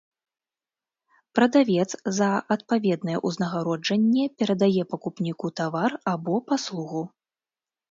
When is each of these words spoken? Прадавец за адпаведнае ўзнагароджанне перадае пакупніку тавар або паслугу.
Прадавец 1.39 1.89
за 2.19 2.29
адпаведнае 2.55 3.17
ўзнагароджанне 3.27 4.25
перадае 4.41 4.83
пакупніку 4.95 5.47
тавар 5.61 5.91
або 6.15 6.35
паслугу. 6.51 7.01